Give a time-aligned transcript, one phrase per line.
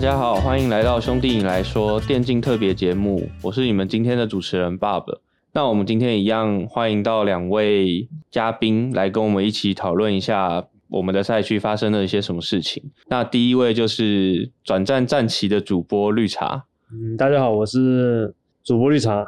[0.00, 5.04] 大家好，欢迎来到兄弟你来说电竞特别节目，我是你们今天的主持人 Bob。
[5.52, 12.82] 那我们今天一样欢迎到两位嘉宾来跟我们一起讨论一下我们的赛区发生了一些什么事情。
[13.08, 16.64] 那第一位就是转战战旗的主播绿茶。
[16.90, 19.26] 嗯，大家好，我是主播绿茶。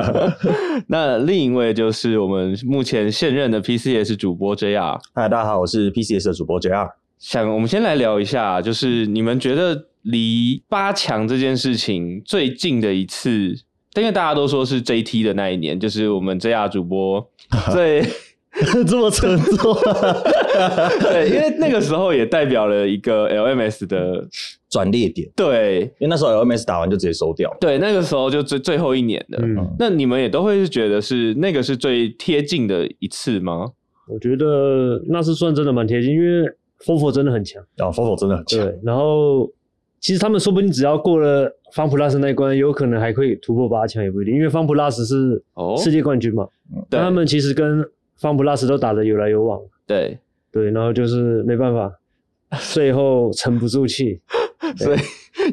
[0.88, 5.00] 那另一位就是我们目前现任的 PCS 主播 JR。
[5.14, 6.86] 嗨，大家好，我是 PCS 的主播 JR。
[7.18, 13.54] 想，我们先来聊一下，就是你们觉得离八强这件事情最近的一次，
[13.96, 17.28] 因为大家都说是 JT 的那一年，就是我们 JR 主播
[17.72, 18.04] 最
[18.86, 19.74] 这么沉重，
[21.02, 24.24] 对，因为那个时候也代表了一个 LMS 的
[24.70, 33.72] 转捩点，对，因为那时候 LMS 打完就直接收掉，对，那个时候就最最后一年的，嗯，那你们也都会是觉得是那个是最贴近的一次吗？
[34.08, 36.48] 我觉得那是算真的蛮贴近，因为。
[36.84, 38.60] FOFO 真的很强啊，FOFO 真的很强。
[38.60, 39.50] 对，然后
[40.06, 45.42] 其实他们说不定只要过了 FunPlus 那一关，有可能还可以突破八强也不一定，因为 FunPlus 是
[45.82, 46.44] 世界冠军嘛。
[46.44, 47.84] 哦、但他们其实跟
[48.20, 49.60] FunPlus 都打得有来有往。
[49.84, 50.16] 对
[50.52, 51.92] 对，然后就是没办法，
[52.72, 54.20] 最后沉不住气，
[54.78, 54.98] 所以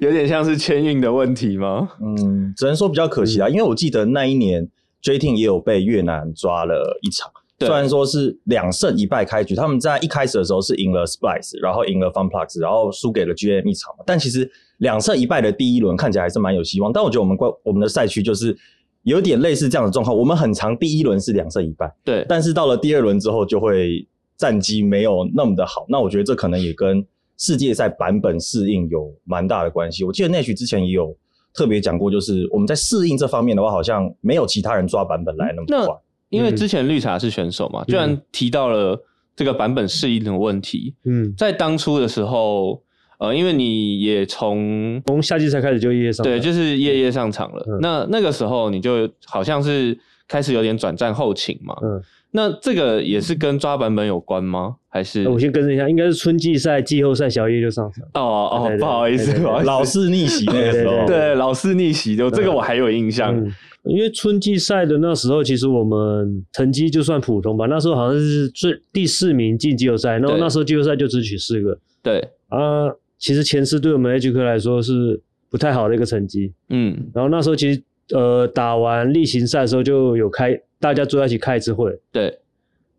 [0.02, 1.90] 有点像是签运的问题吗？
[2.00, 4.70] 嗯，只能说比较可惜啊，因为我记得那一年
[5.02, 7.32] J-Team 也有被越南抓了一场。
[7.66, 13.94] 虽然说是两胜一败开局，他们在一开始的时候是赢了 Splice，然后赢了 FunPlus，然后输给了 GM 一场。
[14.06, 16.92] 但其实两胜一败的第一轮看起来还是蛮有希望。
[16.92, 18.56] 但我觉得我们关我们的赛区就是
[19.04, 20.18] 有点类似这样的状况。
[20.18, 22.26] 我们很长第一轮是两胜一败，对。
[22.28, 25.86] 但是到了第二轮之后，就会战绩没有那么的好。
[25.90, 27.06] 那我觉得这可能也跟
[27.38, 30.04] 世界赛版本适应有蛮大的关系。
[30.04, 31.16] 我记得 Nash 之前也有
[31.54, 35.96] 特别讲过，就是我们在适应这方面的话，好像没有其他人抓版本来那么快。
[36.34, 39.00] 因为之前绿茶是选手嘛，居然提到了
[39.36, 40.94] 这个版本适应的问题。
[41.06, 42.82] 嗯，在当初的时候，
[43.20, 47.64] 呃，因为你也从从夏季赛开始就夜夜上，对，就是夜夜上场了。
[47.68, 51.76] 嗯、那那个时候你就好像是开始有点转战后勤嘛。
[51.82, 52.02] 嗯，
[52.36, 54.76] 那这个也是跟抓版本有关吗？
[54.90, 58.04] 还是我先更正一下，应该是春季赛、季后赛小叶就上场。
[58.16, 63.36] 哦哦，不好意思，不好意思，老是逆袭那个时候，对，老是逆袭，就这个我还有印象。
[63.38, 63.54] 嗯
[63.86, 67.66] 因为春季赛的那时候，其实我们成绩就算普通吧。
[67.66, 71.78] 那时候好像是最第四名进季后赛，然后那时候季后赛就只取四个。
[72.02, 72.88] 对啊，
[73.20, 76.54] 其实前四对我们 AG 科来说是不太好的一个成绩。
[76.70, 77.84] 嗯，然后那时候其实
[78.14, 81.98] 呃打完例行赛的时候就有开，大家坐在一起开一次会。
[82.12, 82.38] 对，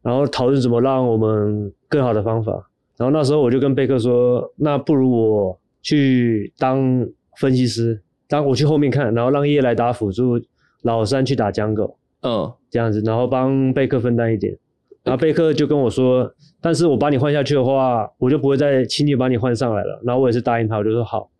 [0.00, 2.52] 然后讨论怎么让我们更好的方法。
[2.96, 7.06] 然后那时候我就跟贝克说，那不如我去当
[7.36, 10.40] 分析师，当我去后面看，然后让叶来打辅助。
[10.82, 14.54] 老三去打 Jungle，嗯，这样子，然后帮贝克分担一点，
[15.02, 16.30] 然后贝克就跟我说，
[16.60, 19.98] 但是我把你换下去的话，我就不会再轻易把你换上来了。
[20.04, 21.30] 然后我也是答应他，我就说好。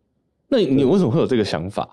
[0.49, 1.87] 那你为什么会有这个想法？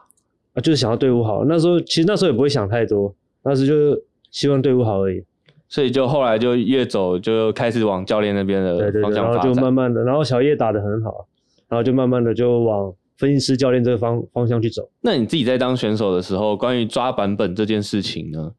[0.53, 1.44] 啊，就是想要队伍好。
[1.44, 3.13] 那时候其实那时候也不会想太多，
[3.44, 4.01] 那时就
[4.31, 5.24] 希望队伍好而已。
[5.69, 9.34] 所以就后来就越走就开始往教练那边的方向发展。
[9.34, 11.28] 然后就慢慢的，然后小叶打得很好，
[11.69, 12.92] 然后就慢慢的就往。
[13.18, 14.90] 分析师教练这个方方向去走。
[15.00, 18.52] 那你自己在当选手的时候，关于抓版本这件事情呢？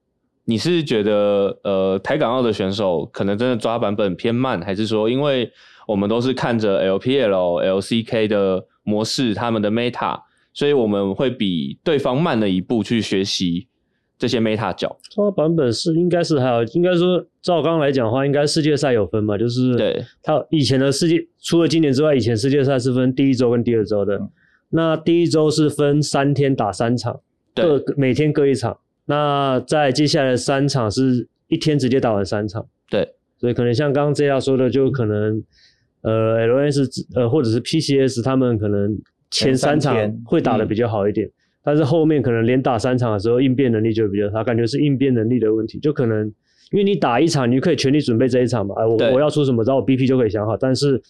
[0.45, 5.51] 你是觉得呃台港澳的选手可能真的抓版本偏慢，还是说因为
[5.89, 10.17] 我们都是看着 LPL、LCK 的模式，他们的 meta，
[10.55, 13.67] 所以我们会比对方慢了一步去学习？
[14.23, 24.15] 这些 meta 角抓版本是应该是还有，应该说照刚刚来讲的话，应该世界赛有分嘛，就是对它以前的世界除了今年之外，以前世界赛是分第一周跟第二周的。
[24.15, 24.31] 嗯
[24.75, 27.21] 那第一周是分三天打三场，
[27.55, 28.79] 各每天各一场。
[29.05, 32.65] 那在接下来的三场是一天直接打完三场。
[32.89, 33.07] 对，
[33.39, 35.45] 所以可能像刚刚这样说的，就可能
[36.01, 38.99] 呃，LNS 呃或者是 PCS 他们可能
[39.31, 41.33] 前三场会打的比较好一点，嗯、
[41.65, 45.79] 但是后面可能连打三场的时候应变能力就比较差，感觉是应变能力的问题。
[45.79, 46.27] 就可能
[46.71, 50.57] 因为你打一场，你就可以全力准备这一场嘛，哎，我我要出什么招，我 BP 就可以想好。
[50.57, 51.01] 但是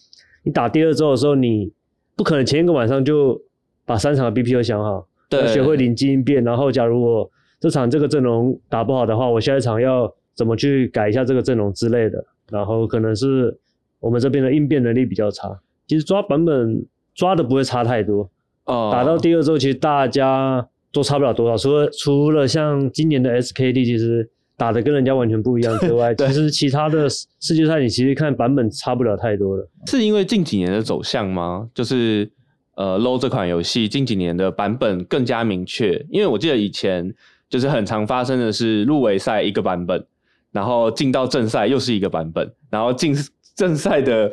[0.43, 1.71] 你打第二周的时候，你
[2.15, 3.41] 不可能前一个晚上就。
[3.85, 6.41] 把三场的 BP 都想好，对，学会临机应变。
[6.41, 7.29] 然后，假如我
[7.59, 12.23] 这场这个阵容打不好的话，我下一场要怎么去改一下这个阵容之类的。
[12.49, 13.53] 然后，可能是
[13.99, 15.59] 我们这边的应变能力比较差。
[15.85, 18.31] 其实抓版本抓的不会差太多。
[18.65, 21.57] 哦，打到第二周，其实大家都差不了多少。
[21.57, 29.69] 除了除了像今年的 SKD，其实打的跟人家完全不一样之外， 其实其他的世界赛你其实看版本差不了太多了。
[29.87, 31.69] 是因为近几年的走向吗？
[31.73, 32.31] 就是。
[32.75, 37.13] 呃，LOL 这款游戏近几年的版本更加明确，因为我记得以前
[37.47, 40.03] 就是很常发生的是入围赛一个版本，
[40.51, 43.15] 然后进到正赛又是一个版本，然后进
[43.55, 44.31] 正赛的。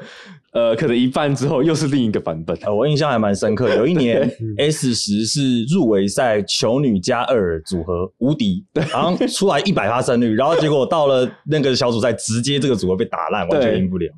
[0.52, 2.58] 呃，可能一半之后又是另一个版本。
[2.62, 4.28] 呃，我印象还蛮深刻， 有一年
[4.58, 14.12] S 十是入围赛球女加二组合无敌，然后出来一百发胜率，然后结果到了那个小组赛，直接这个组合被打烂，完全赢不了，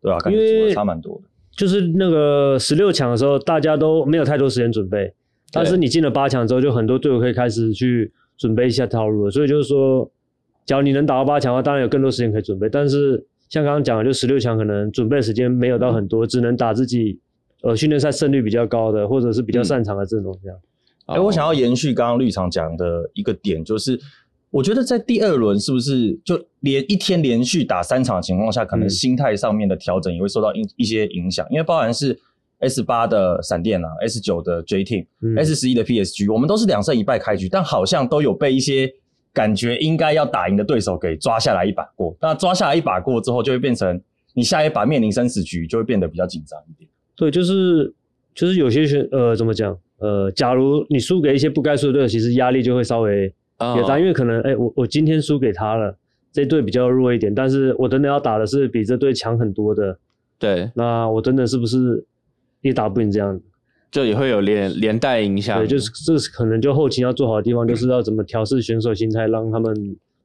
[0.00, 0.18] 对吧、啊？
[0.20, 1.28] 感觉组合差蛮多的。
[1.54, 5.12] 就是那个十六强的时候，大家都没有太多时间准备，
[5.52, 9.30] 但是你进了八强之后，就很多队伍可以开始去准备一下套路了。
[9.30, 10.10] 所以就是说，
[10.64, 13.22] 假如你能打到八强的话，当然有更多时间可以准备，但是。
[13.54, 17.20] 像刚刚讲的，就十六强可能准备时间没有到很多，嗯、只能打自己
[17.62, 20.58] 呃训练赛胜率比较高的，或者是比较擅长的阵容这样。
[21.06, 23.96] 哎、嗯欸，我想要延续刚刚绿场讲的一个点，就是
[24.50, 32.18] 我觉得在第二轮是不是就连一天连续打三场的情况下，可能心态上面的调整也会受到一一些影响，因为包含是
[32.58, 38.92] S 八的闪电啊、S 九的 J Team、嗯、S 十一的 PSG，我们都是两胜一败开局，但好像都有被一些。
[39.34, 44.00] 感觉应该要打赢的对手给抓下来一把过，那抓下来一把过之后，就会变成
[44.32, 46.88] 你下一把面临生死局，就会变得比较紧张一点。
[47.16, 47.92] 对，就是
[48.32, 55.96] 就是有些选呃怎么讲呃，假如你输给一些不该输的队友，其实压力就会稍微比较大，因为可能哎、欸、我我今天输给他了，
[56.32, 59.98] 这队比较弱一点，但是我等等要打的是比这队强很多的，
[60.38, 62.04] 对，那我真的是不是
[62.60, 63.40] 也打不赢这样？
[63.94, 69.72] 就也会有连连带影响，对，就是这是可能就后期要做好的地方，就是要怎么调试选手心态，让他们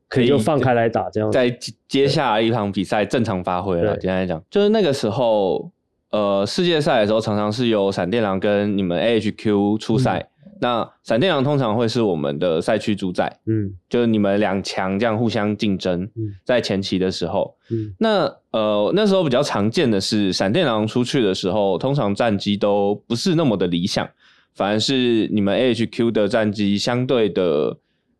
[0.08, 1.56] 可以就放开来打，这样在
[1.88, 3.96] 接下来一场比赛正常发挥了。
[3.98, 5.70] 简单来讲，就是那个时候，
[6.10, 10.18] 呃，世界赛的时候常常是由闪电狼跟你们 AHQ 出赛。
[10.20, 10.26] 嗯
[10.62, 24.08] 那闪电狼通常会是我们的赛区主宰，嗯，就是你们两强这样互相竞争，嗯，在前期的时候，嗯，那呃那时候比较常见的是闪电狼出去的时候，通常战绩都不是那么的理想，
[24.54, 27.78] 反而是你们 AHQ 的战绩相对的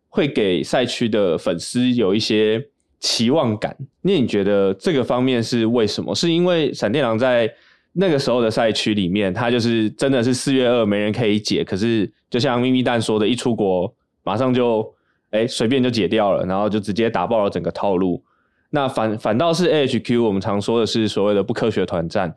[0.08, 2.66] 会给赛区的粉丝有一些
[3.00, 3.76] 期望感。
[4.02, 6.14] 那你觉得这个方面是为什么？
[6.14, 7.52] 是因为闪电狼在
[7.92, 12.10] 那个时候的赛区里面，他就是真的是四月二没人可以解，可是。
[12.30, 13.92] 就像咪咪蛋说的，一出国
[14.22, 14.88] 马上就
[15.30, 18.22] 哎随便就解掉了，然后就直接打爆了整个套路。
[18.70, 22.32] 那反反倒是 AHQ，我们常说的是所谓的不科学团战。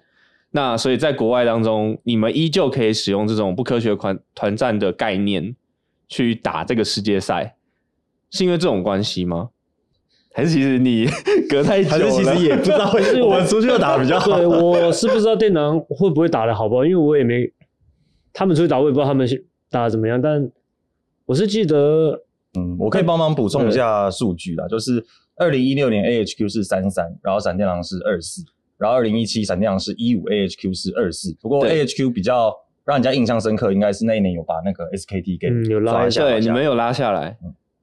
[0.49, 5.55] 那所以在国外当中，你们依旧可以使用这种不科学团团战的概念
[6.07, 7.55] 去打这个世界赛，
[8.31, 9.51] 是因为这种关系吗？
[10.33, 11.05] 还是其实你
[11.47, 11.91] 隔太久了？
[11.91, 14.37] 还是其实也不知道， 是我们出去要打的比较好。
[14.37, 17.49] 对，我是不知道电狼会不会打的好不好，因为我也没
[18.33, 19.45] 他们出去打，我也不知道他们是。
[19.69, 20.21] 打的怎么样？
[20.21, 20.51] 但
[21.25, 22.21] 我是记得，
[22.55, 24.67] 嗯，我可以帮忙补充一下数据啦。
[24.67, 25.03] 就是
[25.35, 28.43] 二零一六年 AHQ 是三三，然后闪电狼是二四，
[28.77, 31.35] 然后二零一七闪电狼是一五，AHQ 是二四。
[31.41, 32.53] 不过 AHQ 比较
[32.85, 37.35] 让人家印象深刻，应该是那一年有把那个 SKT 给、嗯、有拉下来，对，你们有拉下来。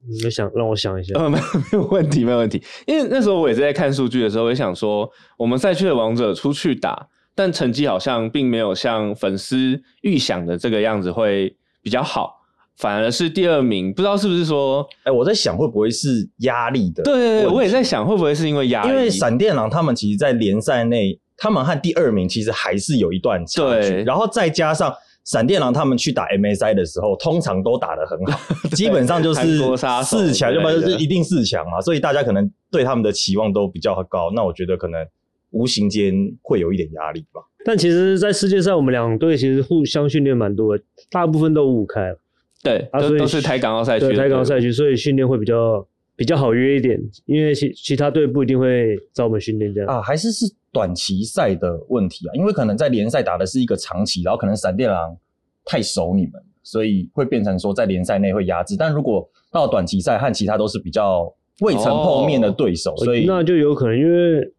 [0.07, 1.17] 你们想让我想一下？
[1.17, 2.61] 呃，没有没有问题，没有问题。
[2.85, 11.55] 因为那时候我也是在看数据的时候，我也想说，我们赛区的王者出去打，但成绩好像并没有像粉丝预想的这个样子会。
[11.83, 12.35] 比较好，
[12.77, 17.01] 反而是第二名，不知道是不是说，哎、欸，我在想会不会是压力的？
[17.01, 18.89] 对对对，我也在想会不会是因为压力？
[18.89, 23.89] 因为闪电狼他们其实，在联赛内，他们和第二名其实还是有一段差距。
[23.89, 24.93] 对，然后再加上
[25.31, 28.37] 闪电狼他们去打 MSI 的时候，通常都打得很好，
[28.75, 29.57] 基本上就是
[30.03, 31.79] 四强，要不然就是一定四强嘛。
[31.79, 34.29] 所以大家可能对他们的期望都比较高。
[34.35, 35.07] 那我觉得可能
[35.51, 37.39] 无形间会有一点压力吧。
[37.63, 42.19] 但其实，在世界赛，我们两队其实互相训练蛮多的，大部分都五五开了。
[42.61, 49.89] 对，啊、所以都是台港澳赛区，台港澳赛区，所以训练会比较比较好约一点，因为其其他队不一定会找我们训练这样。
[49.89, 55.17] 啊，还是是短期赛的问题啊，因为可能在联赛打的是一个长期，然后可能闪电狼
[55.65, 58.75] 太熟你们，所以会变成说在联赛内会压制。
[58.77, 64.53] 但如果到短期赛和其他都是比较未曾碰面的对手，哦、所以那就有可能，因为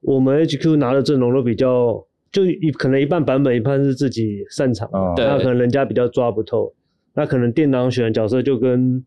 [0.00, 2.04] 我们 HQ 拿的阵容都比较。
[2.32, 6.74] 就一可能一半版本，一半是自己擅长，哦、那可能人家比较抓不透，
[7.14, 9.00] 那可能电脑选的角色就跟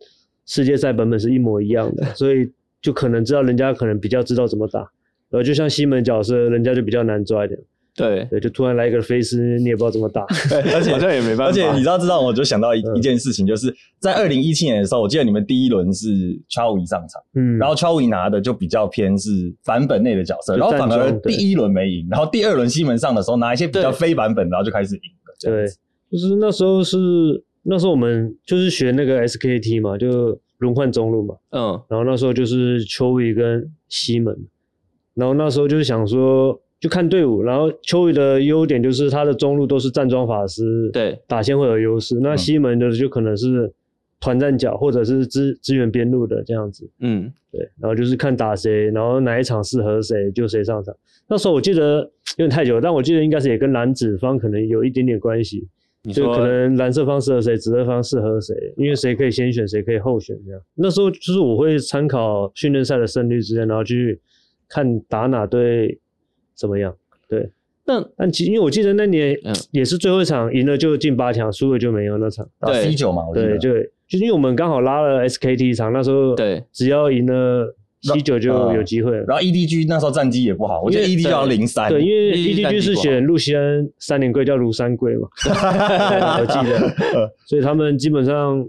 [0.46, 2.50] 世界赛版本是一模一样的，所以
[2.82, 4.90] 就可能知道人家可能比较知道怎么打，
[5.30, 7.60] 然后就像西门角色，人家就比较难抓一点。
[7.96, 10.22] 对对，就突然来一个飞丝，你也不知道怎么打，
[10.72, 11.46] 而且 好像也没办法。
[11.46, 16.08] 而且你知道，知道我就想到一、嗯、一件事情，就是在二零一七年的时候，我记得你们第一轮是
[16.48, 19.32] Chowy 上场，嗯，然后 Chowy 拿的就比较偏是
[19.66, 25.34] 版本内的角色，然后反而第一轮没赢，然后第二轮西门上的时候拿一些比较非版本，然后就开始赢了。
[25.42, 25.66] 对，
[26.12, 26.98] 就是那时候是
[27.64, 34.38] 那时候我们就是学那个 SKT 嘛，就轮换中路嘛，嗯，然后那时候就是 Chowy 跟西门，
[35.18, 36.62] 然后那时候就是想说。
[36.80, 42.20] 就看队伍，然后秋雨的优点就是他的中路都是站桩法师，对，打线会有优势。
[42.22, 43.74] 那西门的就可能是
[44.20, 46.88] 团战角或者是支支援边路的这样子。
[47.00, 50.96] 嗯，对，然后就是看打谁，然后哪一场适合谁就谁上场。
[51.28, 52.02] 那时候我记得
[52.38, 55.68] 有点太久了，但我记得应该是也跟蓝紫方可能有一点点关系。
[56.14, 60.62] 就可能蓝色方适合谁，紫色方适合谁，因为谁可以先选，谁可以后选这样。
[60.76, 64.22] 那时候就是我会参考训练赛的胜率之间，然后去
[64.70, 66.00] 看打哪队
[66.56, 66.96] 怎么样。
[67.28, 67.50] 对，
[67.86, 69.38] 那但其实因为我记得那年
[69.72, 72.48] 也是最后一场，赢了就进八强，输了就没有那场。
[72.62, 73.74] 对，C 九嘛，对，就
[74.08, 77.76] 就因为我们刚好拉了 SKT 一场，那时候对，只要赢了。
[78.00, 85.28] 七九就有机会了，然后 EDG 那时候战绩也不好，我觉得 EDG 要零三，对，因为 EDG 是选露西安三连跪叫卢三跪嘛，
[86.40, 86.94] 我记得，
[87.48, 88.64] 所以他们基本上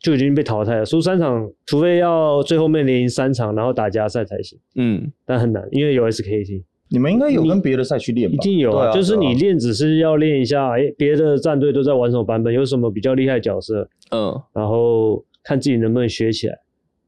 [0.00, 8.34] 就已经被淘汰了，输三场，除非要最后面连赢三场，然后打加赛才行，嗯，但很难，因为有 SKT，你们应该有跟别的赛区练吧？
[8.34, 16.54] 一定有啊，就是你练只是要练一下，哎，别的战队都在玩什么版本，有什么比较厉害角色，嗯，然后看自己能不能学起来。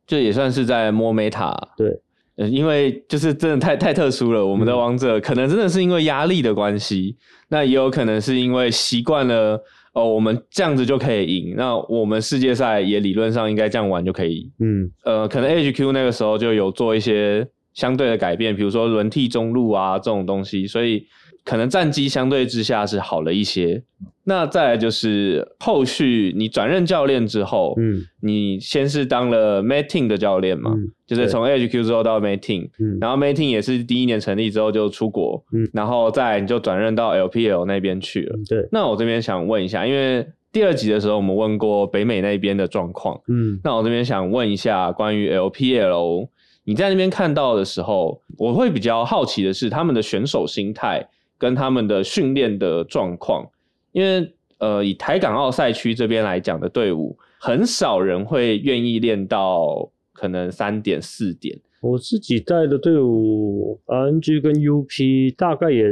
[0.07, 21.07] 这也算是在摸 meta，对，因为就是真的太太特殊了，我们的王者可能真的是因为压力的关系，嗯、那也有可能是因为习惯了哦，我们这样子就可以赢，那我们世界赛也理论上应该这样玩就可以，嗯，呃，可能 HQ 那个时候就有做一些相对的改变，比如说轮替中路啊这种东西，所以。
[21.45, 23.83] 可能战绩相对之下是好了一些，
[24.29, 38.69] 那再来就是后续你转任教练之后，嗯，你先是当了 Mating 的教练嘛，嗯、就是从 HQ 之后到 Mating，嗯，然后 Mating 也是第一年成立之后就出国，嗯，然后再来你就转任到 LPL 那边去了，对。
[38.71, 46.29] 那我这边想问一下，因为第二集的时候我们问过北美那边的状况，嗯，那我这边想问一下关于 LPL，
[46.65, 51.09] 你在那边看到的时候，我会比较好奇的是他们的选手心态。
[51.41, 53.49] 跟他们的训练的状况，
[53.93, 61.59] 因为呃，以台港澳赛区这边来讲的队伍，很少人会愿意练到可能三点四点。
[61.81, 65.85] 我自己带的队伍，RNG 跟 UP 大概也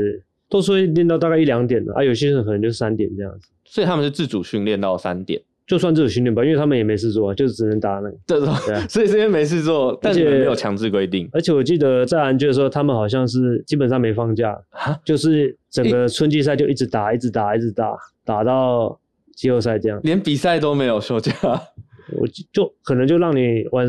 [0.49, 3.49] 都是会练到大概一两点的，啊，有些人可能就三点这样子。
[3.65, 5.41] 所以他们是自主训练到三点。
[5.67, 8.17] 就算这种训练班，因为他们也没事做，就只能打那个。
[8.27, 11.29] 对对， 所以这边没事做，但是没有强制规定。
[11.33, 18.99] 而且我记得在安居的时候，他们好像是基本上没放假，蛤就是整个春季赛就一直打，一直打，一直打，打到
[19.35, 21.33] 季后赛这样，连比赛都没有休假。
[22.13, 23.85] 我就，就可能就让你晚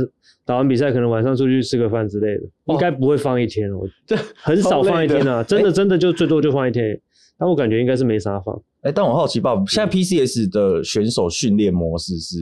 [0.47, 3.81] 打完比赛，可能晚上出去吃个饭之类的，哦、应该不会放一天哦。
[4.05, 6.97] 这很少放一天啊，真的真的就最多就放一天。
[7.37, 8.55] 但我感觉应该是没啥放。
[8.81, 12.37] 哎、欸，但我好奇，爸，现在 PCS 的选手训练模式是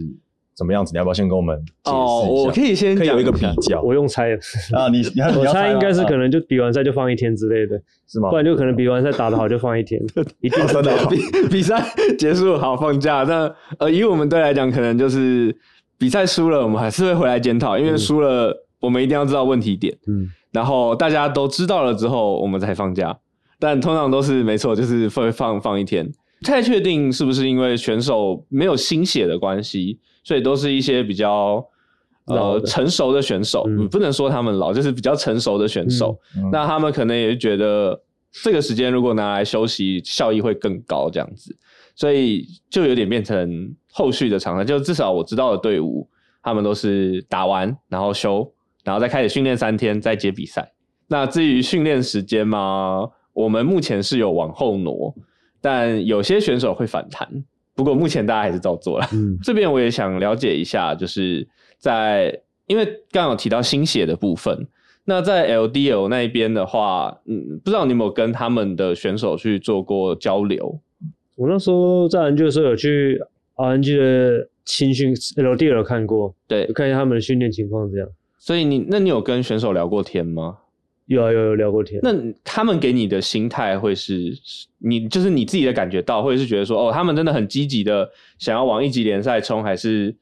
[0.56, 0.92] 怎么样子？
[0.94, 1.98] 你要不要先跟我们解释一下？
[1.98, 3.82] 哦，我可以先可以有一个比较。
[3.82, 4.40] 我用猜的
[4.78, 8.30] 啊，你你 我猜应该是可能就比完赛就放一天之类的，是吗？
[8.30, 10.00] 不然就可能比完赛打得好就放一天，
[10.40, 11.18] 一定真的比
[11.50, 11.84] 比赛
[12.18, 13.26] 结束好放假。
[13.28, 15.54] 那呃，以我们队来讲，可能就是
[15.98, 19.98] 比赛输了，我们还是会回来检讨，因为输了我们一定要知道问题点。
[20.08, 23.18] 嗯，然后大家都知道了之后，我们才放假。
[23.58, 26.06] 但通常都是没错，就是会放放一天。
[26.40, 31.66] 不太确定是不是因为选手没有心血的关系，所以都是一些比较
[32.26, 33.64] 呃成熟的选手。
[33.68, 36.20] 嗯，不能说他们老，就是比较成熟的选手。
[36.36, 38.00] 嗯，那他们可能也觉得
[38.44, 41.56] 这个时间如果拿来休息，效益会更高这样子，
[41.96, 44.64] 所以就有点变成后续的常态。
[44.64, 46.08] 就至少我知道的队伍，
[46.44, 48.52] 他们都是打完然后休，
[48.84, 50.74] 然后再开始训练三天，再接比赛。
[51.08, 53.10] 那至于训练时间嘛？
[53.34, 55.14] 我们目前是有往后挪，
[55.60, 57.28] 但有些选手会反弹。
[57.76, 59.08] 不过目前大家还是照做了。
[59.12, 61.46] 嗯， 这边我也想了解一下，就是
[61.78, 64.66] 在因为刚刚有提到新血的部分，
[65.04, 70.80] 那在 LDL 那一边的话，嗯，不知道你有没有跟他们的选手去做过交流？
[71.36, 73.22] 我那时候在 RNG 的时候有去
[73.56, 78.08] RNG 的青训 LDL 看过，对，看一下他们的训练情况这样。
[78.38, 80.58] 所以你那你有跟选手聊过天吗？
[81.08, 82.00] 有啊，有有聊过天。
[82.02, 82.12] 那
[82.44, 84.36] 他们给你的心态会是，
[84.80, 90.16] 你就是你自己的感觉到，或者是觉得说，哦，他们真的很积极的想要往一级联赛冲，还是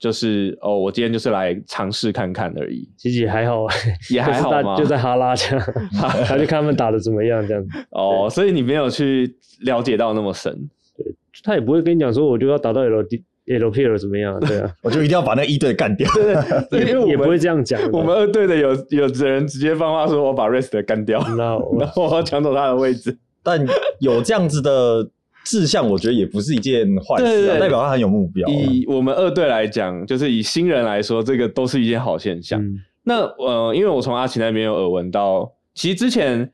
[0.00, 2.88] 就是哦，我今天就是来尝试看看而已。
[2.96, 3.66] 其实也还好，
[4.10, 4.74] 也还好嘛？
[4.76, 5.66] 就在哈拉这样，
[6.26, 7.68] 他就看他们打的怎么样这样子。
[7.90, 10.52] 哦，所以你没有去了解到那么深。
[10.96, 11.06] 对，
[11.44, 13.22] 他也不会跟你讲说，我就要打到 LD。
[13.46, 14.38] LPL 怎么样？
[14.38, 16.08] 对啊，我就一定要把那一队干掉。
[16.70, 17.80] 对，因为也不会这样讲。
[17.90, 21.58] 我们二队的有有的人直接放话说：“我把 Rest 干掉，然后
[21.96, 23.60] 我要抢走他的位置。”但
[23.98, 25.04] 有这样子的
[25.50, 28.48] 志向，我觉得也不是一件坏事，代表他很有目标。
[28.48, 32.62] 以我们二队来讲，就是以新人来说，这个都是一件好现象。
[33.02, 36.48] 那呃，因为我从阿奇那边有耳闻到，其实之前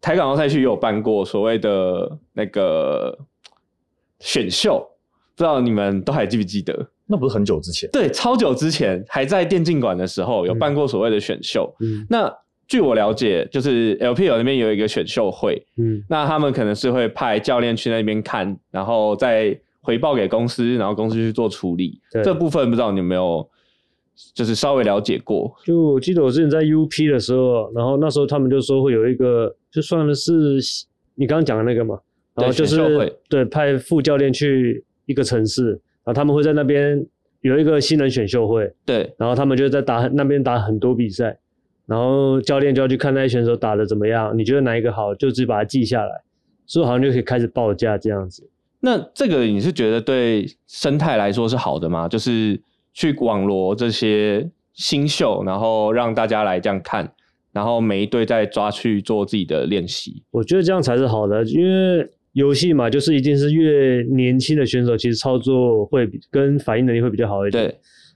[0.00, 3.16] 台港澳赛区有办过所谓的那个
[4.18, 4.84] 选秀。
[5.34, 6.86] 不知道你们都还记不记得？
[7.06, 7.88] 那不是很久之前？
[7.90, 11.74] 对，超久之前还在电竞馆的时候有办过所谓的选秀。
[11.80, 12.30] 嗯，那
[12.66, 22.00] 据我了解，就是 LPL 那边有一个选秀会，嗯，那他们可能是会派教练去那边看，然后再回报给公司，然后公司去做处理。
[22.10, 23.46] 对这部分不知道你有没有，
[24.34, 25.54] 就是稍微了解过？
[25.64, 30.32] 就我记得我之前在 UP 的时候，然后那时候他们就说会有一个，就算的是
[31.14, 31.98] 你刚刚讲的那个嘛，
[32.34, 35.80] 然后就是对，对派副教练去一个城市。
[36.04, 37.00] 然后他们会在那边
[37.42, 41.38] 有一个新人选秀会，对，然后他们就在打那边打很多比赛，
[41.92, 46.22] 然后教练就要去看那些选手打得怎么样，你觉得哪一个好，就直接把它记下来，
[46.64, 48.48] 所以好像就可以开始报价这样子。
[48.80, 52.08] 那这个你是觉得对生态来说是好的吗？
[52.08, 52.58] 就是
[52.94, 57.12] 去网罗这些新秀，然后让大家来这样看，
[57.52, 60.22] 然后每一队再抓去做自己的练习。
[60.30, 62.08] 我觉得这样才是好的，因为。
[62.32, 67.62] 游戏嘛，就是一定是越年轻的选手，其实操作会跟反应能力会比较好一点。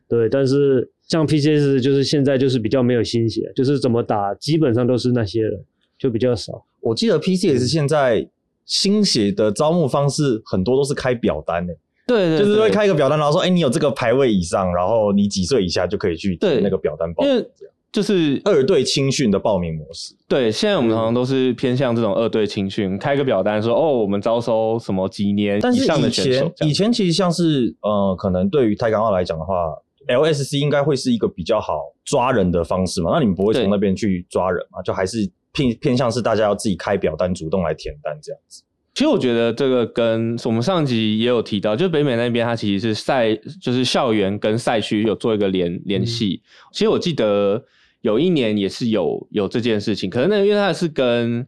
[0.09, 0.29] 对，对。
[0.31, 5.61] 但是像 PCS 就是现在就是比较没有新血，就是怎么打基本上都是那些人，
[5.99, 6.65] 就比较少。
[6.81, 8.29] 我记得 PCS 现在
[8.65, 11.77] 新血的招募方式很多都是开表单诶。
[12.07, 17.25] 对，对，对，就是会开一个表单，然后说，哎，你有这个排位以上，然后你几岁以下就可以去填那个表单报。
[17.25, 17.45] 因为
[17.93, 20.15] 就是二队青训的报名模式。
[20.29, 26.53] 对，现在我们好像都是偏向这种二队青训，开个表单说哦，我们招收什么几年以上的选手。
[26.61, 29.55] 以前其实像是呃，可能对于泰港澳来讲的话
[30.09, 33.11] ，LSC 应该会是一个比较好抓人的方式嘛。
[33.13, 34.83] 那你们不会从那边去抓人嘛？
[34.83, 38.63] 就还是偏偏向是大家要自己开表单，主动来填单这样子。
[38.95, 46.41] 其实我觉得这个跟我们上集也有提到，就北美那边它其实是赛，就是校园跟赛区有做一个联联系。
[46.43, 47.65] 嗯、其实我记得。
[48.03, 51.45] 有一年也是有有这件事情，可能那因为它是跟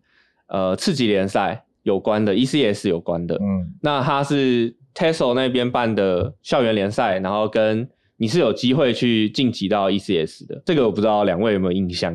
[0.48, 3.36] 呃次级联赛有关的，ECS 有关的。
[3.36, 10.62] 嗯，那它是 TESL 那边办的校园联赛，然后跟你是有机会去晋级到 ECS 的。
[10.66, 12.12] 这个我不知道两位有没有印象？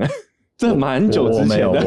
[0.55, 1.83] 这蛮久之前的，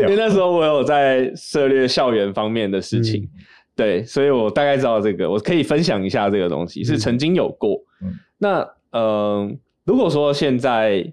[0.00, 3.28] 因为那时候我有在涉猎校园方面的事情，嗯、
[3.76, 7.76] 对，所以我大概知道这个，我可以分享一下这个东西，是曾经有过。
[8.02, 8.60] 嗯，那
[8.92, 9.50] 嗯、呃，
[9.84, 11.12] 如果说现在。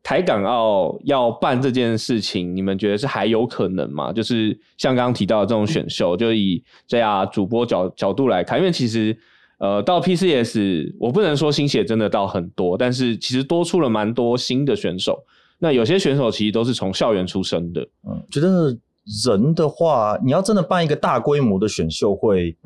[0.00, 4.10] 台港澳要办这件事情，你们觉得是还有可能吗？
[4.10, 9.14] 就是像刚刚提到的这种选秀，就以这样主播角角度来看，因为其实
[9.58, 15.24] 呃到 PCS，我不能说新血真的到很多，但是其实多出了蛮多新的选手。
[15.58, 17.80] 那有些选手其实都是从校园出身的。
[18.08, 18.76] 嗯，觉得
[19.24, 22.56] 人的话，你要真的办一个大规模的选秀会，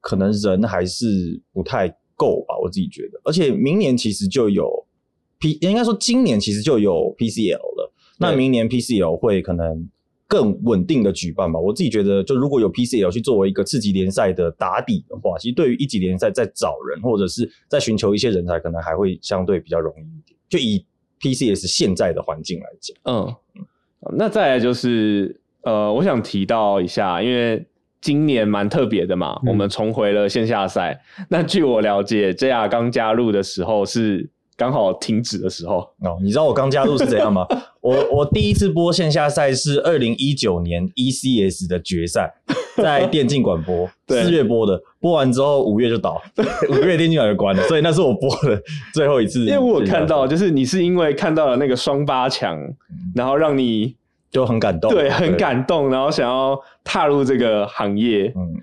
[0.00, 3.20] 可能人还是不太够吧，我自己觉得。
[3.24, 4.84] 而且明年其实就有。
[5.38, 9.86] P 应该说今年其实就有 PCL 了，那明年 PCL 会可能
[10.28, 11.58] 更稳定的举办吧。
[11.58, 20.38] 我自己觉得，就如果有 PCL 去作为一个次级联赛的打底的话，其实对于一级联赛在找人或者是在寻求一些人才，可能还会相对比较容易一点。
[20.48, 20.84] 就以
[21.20, 23.34] PCS 现在的环境来讲，嗯，
[24.16, 27.66] 那再来就是呃，我想提到一下，因为
[28.00, 31.00] 今年蛮特别的嘛，嗯、我们重回了线下赛。
[31.28, 34.30] 那据我了解，JR 刚加入的时候是。
[34.56, 37.46] 刚好停止的时候哦，你知道我刚加入是怎样吗？
[37.82, 42.32] 我我第一次播线下赛是二零一九年 ECS 的决赛，
[42.76, 46.20] 在电竞馆播， 四月播的，播完之后五月就倒，
[46.70, 48.60] 五月电竞馆就关了，所以那是我播的
[48.94, 49.40] 最后一次。
[49.44, 52.58] 因为我看到，就是你是因为看到了那个双八强，
[53.14, 53.94] 然后让你
[54.30, 58.32] 就很感动，对，很感动，然后想要踏入这个行业。
[58.34, 58.54] 嗯，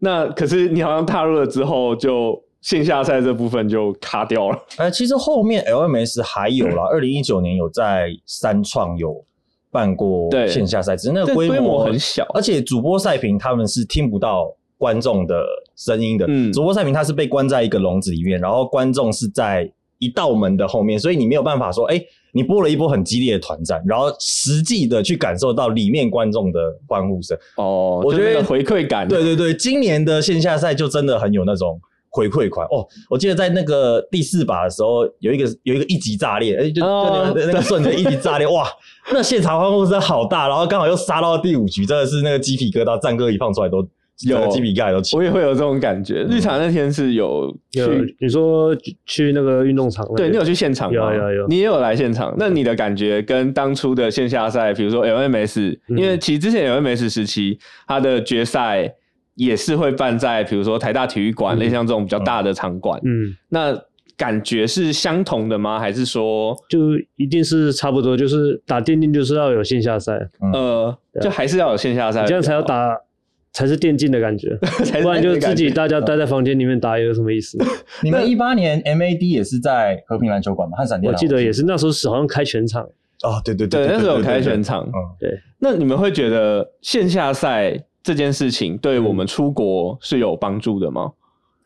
[0.00, 2.42] 那可是你好像踏入了之后就。
[2.60, 4.58] 线下赛这部分就卡掉了。
[4.76, 9.24] 哎，其实后面 LMS 还有啦，二零一九年有在三创有
[9.70, 15.44] 办过线下赛，只是那个规模，模很小，而且主播赛评他们是听不到观众的
[15.76, 16.26] 声音的。
[16.28, 27.38] 嗯，主播赛评他是被关在一个笼子里面，然后观众是在一道门的后面，所以你没有办法说，哎，你播了一波很激烈的团战，然后实际的去感受到里面观众的欢呼声。
[27.56, 29.06] 哦，我觉得回馈感。
[29.06, 31.80] 对对对，今年的线下赛就真的很有那种。
[32.10, 38.66] 回馈款哦，我记得在那个第四把的时候，有一个有一个一级炸裂，哎、欸，就、哦、就那个瞬间一级炸裂，哇，
[39.12, 43.86] 那现场欢呼声好大，然后刚好又杀到第五局，真的是那个鸡皮疙瘩，战歌一放出来都
[44.26, 45.16] 有鸡皮疙瘩都起。
[45.16, 46.24] 我也会有这种感觉。
[46.24, 47.88] 绿茶那天是有去，有
[48.20, 51.14] 你说去那个运动场，对你有去现场吗？
[51.14, 52.34] 有有有，你也有来现场。
[52.38, 58.94] 那你的感觉跟当初的线下赛，比如说 LMS，、嗯、因为其实之前 LMS 时期它的决赛。
[59.38, 63.00] 也是会办在比如说台大体育馆，类似像这种比较大的场馆。
[63.04, 63.80] 嗯，那
[64.16, 65.78] 感觉是相同的吗？
[65.78, 68.16] 还是说就一定是差不多？
[68.16, 70.12] 就是打电竞就是要有线下赛，
[70.52, 72.98] 呃，就还是要有线下赛，这样才要打，
[73.54, 74.58] 才是电竞的感觉，
[75.02, 77.56] 不然就自己大家待在房间里面打，有什么意思？
[78.02, 80.76] 你们一八年 MAD 也是在和平篮球馆吗？
[80.76, 81.12] 和闪电？
[81.12, 82.82] 我记得也是，那时候是好像开全场。
[83.22, 84.84] 哦，对对对，对，那时候有开全场。
[84.84, 85.30] 嗯，对。
[85.60, 87.76] 那你们会觉得线下赛
[88.08, 91.12] 这件事情对我们出国是有帮助的吗？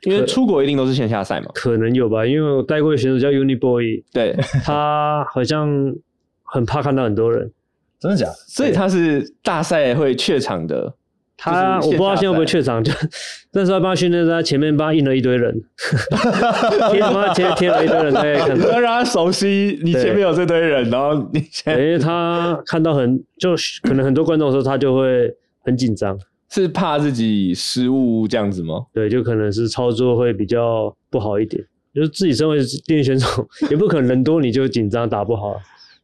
[0.02, 1.46] 因为出国一定都是线下赛嘛。
[1.54, 5.94] 可能有吧，因为我带过的选手叫 Uni Boy，对，他好像
[6.42, 7.52] 很怕看到很多人。
[8.00, 8.32] 真的假的？
[8.48, 10.94] 所以他是大赛会怯场的。
[11.36, 12.92] 他我不知道现在会不会怯场，就
[13.52, 15.52] 那时候帮他训练，他前面帮他印了一堆人，
[16.90, 25.32] 贴他妈贴贴了一堆人在看，要让他熟悉你前面有这堆人，然后你因为他看到很就可能很多观众的时候，他就会
[25.64, 26.16] 很紧张，
[26.52, 28.86] 是怕自己失误这样子吗？
[28.92, 35.56] 对，就可能是操作会比较不好一点，就是自己身为电竞选手，也不可能人多你就紧张打不好。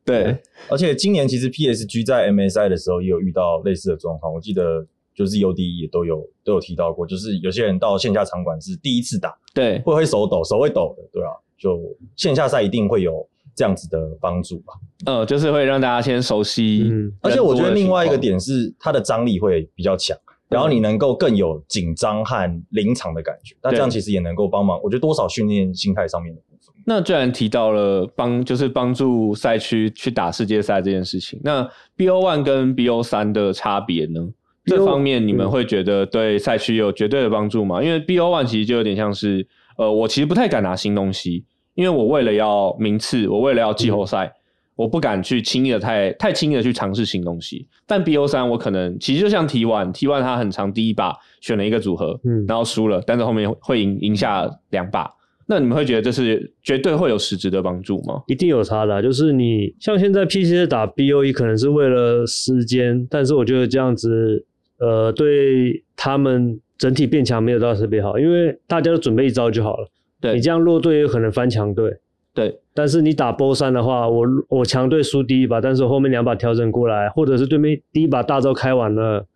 [0.04, 0.36] 对，
[0.68, 4.86] 而且今年其实 PSG 在 MSI 的时候也有遇到类似的状况，我记得。
[5.14, 11.76] 就是 UD 也都有都有提到过，就是有些人到线下场馆是第一次打，对，会会手抖，手会抖的，对啊，就
[12.14, 14.74] 线下赛一定会有这样子的帮助吧。
[15.06, 20.16] 嗯，就是会让大家先熟悉，嗯，而且我觉得另外一个点是它的张力会比较强，
[20.48, 26.74] 然后你能够更有紧张和临场的感觉，那这样其实也能够帮忙，我觉得多少训练心态上面的部分。
[26.86, 31.62] 那既然提到了帮，就是帮助赛区去打世界赛这件事情，那
[31.96, 34.28] BO One 跟 BO 三的差别呢？
[34.64, 37.82] 这方面你们会觉得对赛区有绝对的帮助吗？
[37.82, 39.46] 因为 BO1 其实就有点像是，
[39.78, 44.32] 呃，我其实不太敢拿新东西，因为我为了要名次，我为了要季后赛，嗯、
[44.78, 47.66] 我不敢去轻易的太太轻易的去尝试新东西。
[47.84, 55.10] 但 BO 三我可能其实就像 T1，T1 它很长，第一把选了一个组合，嗯，然后输了，但是后面会赢赢下两把。
[55.46, 58.22] 那你们会觉得这是绝对会有实质的帮助吗？
[58.28, 64.46] 一定有差的，就是你像现在 PCS 打 BO1 可能是为了时间，但是我觉得这样子。
[64.80, 69.88] 呃，对他们整体变强没有到特别好，因为大家都准备一招就好了。
[70.20, 71.98] 对，你这样弱队有可能翻强队。
[72.32, 79.26] 对，但是你打 BO3 的话，我我强队输第一把，但是我后面两把调整过来，或者是对面第一把大招开完了，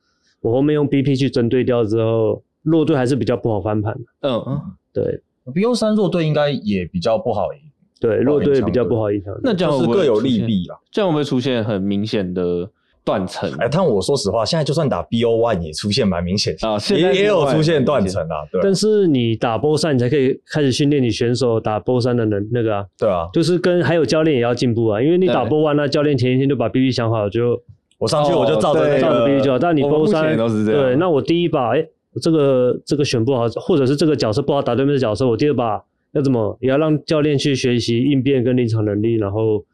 [0.42, 3.98] 我后面用 BP 去针对掉之后，弱队还是比较不好翻盘。
[4.20, 4.60] 嗯嗯，
[4.92, 7.58] 对，BO3 弱队应该也比较不好赢。
[7.98, 9.20] 对，弱队比较不好赢。
[9.42, 10.78] 那这样是各有利弊啊。
[10.92, 12.70] 这样会不会出现很明显的？
[13.04, 18.60] 断层，哎，但我说实话，现在就算打 BO One 也出现蛮明显啊，也也有出现断层啊，对。
[18.62, 27.60] 但是你打 BO 三，你才可以开始训练你选手打 BO 三的能那个啊，对啊，就是跟还有教练也要进步啊，因为你打 BO One 那教练前一天就把 BB 想好，就
[27.98, 29.58] 我上去我就照着那个、照着 BB 就好。
[29.58, 31.84] 但你 BO 三对，那我第一把，哎，
[32.22, 39.64] 这个这个选不好，或者是这个角色不好打对面的角色，我第二把要怎么也要让教练去学习应变跟临场能力，然后。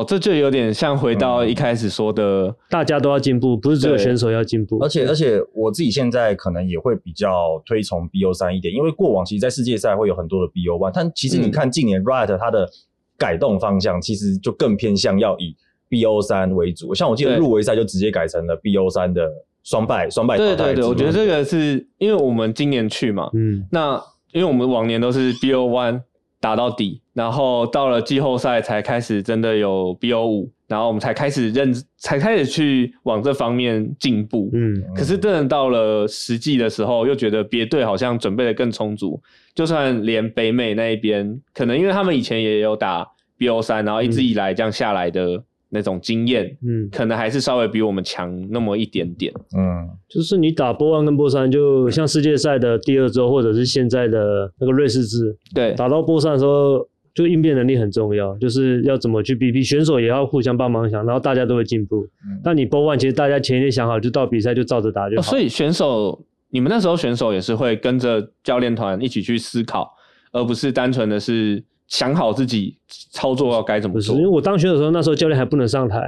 [0.00, 4.78] 哦，这就有点像回到一开始说的，嗯、大家都要进步，不是只有选手要进步。
[4.80, 12.68] 而且而且，我自己现在可能也会比较推崇 BO 三一点，因为过往其实，在世界赛会有很多的 BO one，但其实你看近年 Riot 它的
[13.16, 15.56] 改动方向，其实就更偏向要以
[15.88, 16.94] BO 三为主。
[16.94, 19.28] 像我记得入围赛就直接改成了 BO 三的
[19.62, 20.36] 双败双败。
[20.36, 24.02] 对对对，我觉得这个是因为我们今年去嘛，嗯，那
[24.32, 26.02] 因为我们往年都是 BO one。
[26.40, 34.50] 打到底，然后到了季后赛才开始真的有 BO 五然后我们才开始认，才开始去往这方面进步。
[34.52, 39.22] 嗯，可是真的到了实际的时候，又觉得别队好像准备的更充足，
[39.54, 43.06] 就算连北美那一边，可能因为他们以前也有打
[43.38, 45.42] BO 三然后一直以来这样下来的。
[45.70, 62.06] 那种经验，嗯，可能还是稍微比我们强那么一点点，嗯，就是你打 BO1 跟 BO3，就像世界赛的第二周，或者是现在的那个瑞士制，对，打到 BO3 的时候，就应变能力很重要，就是要怎么去逼逼选手也要互相帮忙想，然后大家都会进步。
[62.26, 65.20] 嗯，但你 BO1 其实大家前一天想好，就到比赛就照着打就好。
[65.20, 69.90] 哦，所以选手，你们那时候选手也是会跟着教练团一起去思考，
[70.32, 71.64] 而不是单纯的是。
[71.86, 72.74] 想好自己
[73.12, 74.16] 操作要该怎么做。
[74.16, 76.00] 因为我当选的时候，那时候教练还不能上台，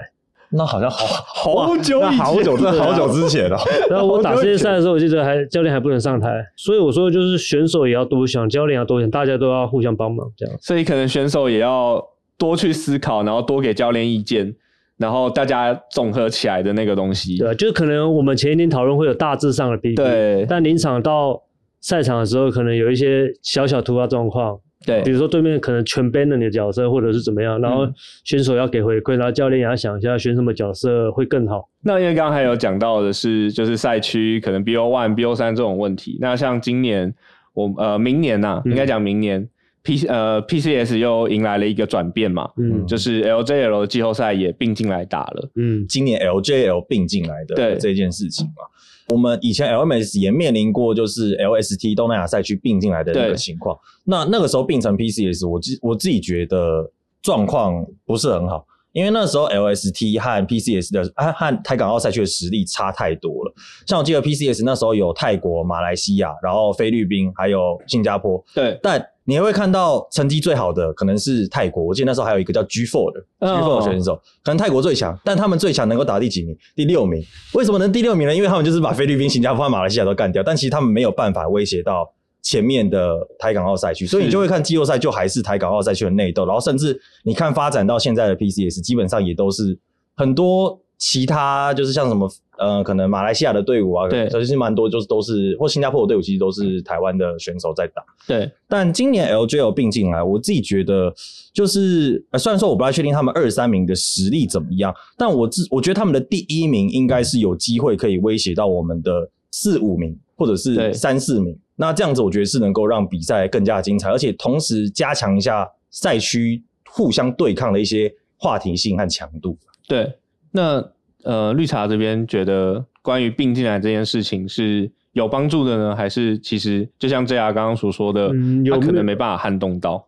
[0.50, 3.58] 那好像好好久，好久，这好久之前了。
[3.90, 10.56] 然后我打世界赛的时候，我记得还教练还不能上台，所以我说就是选手也要多想，教练要多想，大家都要互相帮忙这样。
[10.60, 12.02] 所以可能选手也要
[12.38, 14.54] 多去思考，然后多给教练意见，
[14.98, 17.36] 然后大家综合起来的那个东西。
[17.38, 21.42] 对，就是可能我们前一天讨论会有大致上的 BP，对，但临场到
[21.80, 24.58] 赛场的时候，可能有一些小小突发状况。
[24.84, 27.88] 对，比如说对面可能全 ban 了你的角色，或者是怎么样，然后
[28.24, 31.68] 选手要给回馈，然后教练也要想一下选什么角色会更好。
[31.82, 36.18] 那因为刚刚还有讲到的是，就是赛区可能 BO one、BO 三这种问题。
[36.20, 37.12] 那像今年
[37.54, 39.48] 我呃明年呐、啊，应该讲明年、嗯、
[39.82, 48.62] P 呃 PCS 又迎来了一个转变嘛，嗯，就是 LJL 的季后赛也并进来打了，嗯，今年 LJL 并进来的对这件事情嘛。
[49.08, 53.78] 我们以前 LMS 也面临过就是 LST 东南亚赛区并进来的那个情况。
[54.04, 56.90] 那那个时候并成 PCS，我自我自己觉得
[57.22, 58.66] 状况不是很好。
[58.92, 63.52] 因为那时候 LST 和 PCS 的和和台港澳赛区的实力差太多了。
[63.86, 68.42] 像我记得 PCS 那时候有泰国、马来西亚，然后菲律宾，还有新加坡。
[68.54, 71.84] 对，但你会看到成绩最好的可能是泰国。
[71.84, 76.56] 我记得那时候还有一个叫 G Four 的、哦、G4 的选手，可能泰国最强，但他们最强能够打第几名？
[76.74, 77.22] 第六名。
[77.52, 78.34] 为什么能第六名呢？
[78.34, 82.10] 因为他们就是把菲律宾、新加坡马来西亚都干掉，但其实他们没有办法威胁到。
[82.42, 89.76] 前面的台港澳赛区，所以你就会看季后赛就还是台港澳赛区的内斗，然后甚至你看发展到现在的 PCS，基本上也都是
[90.14, 98.02] 很多其他就是像什么呃，可能马来西亚的队伍啊，对，其实蛮多就是都是或新加坡的队伍，其实都是台湾的选手在打。
[98.26, 101.12] 对，但今年 LJL 并进来，我自己觉得
[101.52, 111.58] 就是呃虽然说我不太确定他们二三名的实力怎么样，但我自我觉得他们的第一名应该是有机会可以威胁到我们的四五名或者是三四名。
[111.78, 119.58] 那这样子，我觉得是能够让比赛更加精彩，而且同时加强一下赛区互相对抗的一些话题性和强度。
[119.86, 120.10] 对，
[120.50, 120.82] 那
[121.26, 130.06] 呃，绿茶这边觉得关于并进来这件事情是有帮助的呢，还是其实就像 JR 刚刚所说的，嗯、有可能没办法撼动到？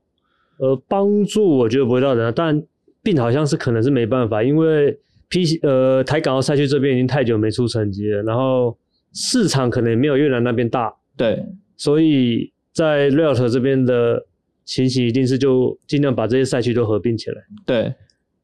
[0.58, 2.62] 呃，帮助我觉得不会到的，但
[3.02, 4.96] 并好像是可能是没办法，因为
[5.28, 8.76] P 呃台港澳赛区这边已经太久没出成绩了，然后
[9.12, 10.94] 市场可能也没有越南那边大。
[11.16, 11.44] 对，
[11.76, 14.24] 所以在 Riot 这边的
[14.64, 17.42] 情形一定是就尽量把这些赛区都合并起来。
[17.66, 17.92] 对，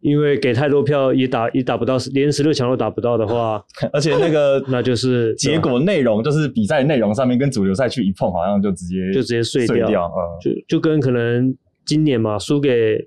[0.05, 12.99] 因为给太多票也打也打不到，连十六强都打不到的话， 而且那个 那就是结果内容就是比赛内容上面跟主流赛区一碰，好像就直接就直接碎掉，碎掉嗯，就就跟可能今年嘛输给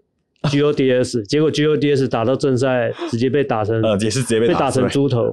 [0.42, 5.32] GODS， 结果 GODS 打到正赛直接被打成呃也是直接被打，被打成猪头，